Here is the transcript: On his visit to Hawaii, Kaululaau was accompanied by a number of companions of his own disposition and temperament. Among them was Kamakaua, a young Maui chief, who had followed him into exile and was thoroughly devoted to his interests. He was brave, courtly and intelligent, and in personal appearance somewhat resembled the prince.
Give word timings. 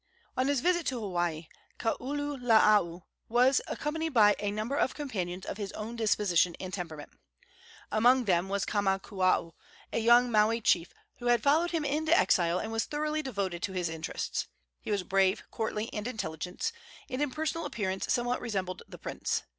On 0.35 0.47
his 0.47 0.61
visit 0.61 0.87
to 0.87 0.99
Hawaii, 0.99 1.45
Kaululaau 1.79 3.03
was 3.29 3.61
accompanied 3.67 4.15
by 4.15 4.35
a 4.39 4.49
number 4.49 4.75
of 4.75 4.95
companions 4.95 5.45
of 5.45 5.57
his 5.57 5.71
own 5.73 5.95
disposition 5.95 6.55
and 6.59 6.73
temperament. 6.73 7.11
Among 7.91 8.25
them 8.25 8.49
was 8.49 8.65
Kamakaua, 8.65 9.51
a 9.93 9.99
young 9.99 10.31
Maui 10.31 10.59
chief, 10.59 10.95
who 11.19 11.27
had 11.27 11.43
followed 11.43 11.69
him 11.69 11.85
into 11.85 12.17
exile 12.17 12.57
and 12.57 12.71
was 12.71 12.85
thoroughly 12.85 13.21
devoted 13.21 13.61
to 13.61 13.73
his 13.73 13.89
interests. 13.89 14.47
He 14.79 14.89
was 14.89 15.03
brave, 15.03 15.43
courtly 15.51 15.93
and 15.93 16.07
intelligent, 16.07 16.71
and 17.07 17.21
in 17.21 17.29
personal 17.29 17.67
appearance 17.67 18.11
somewhat 18.11 18.41
resembled 18.41 18.81
the 18.89 18.97
prince. 18.97 19.43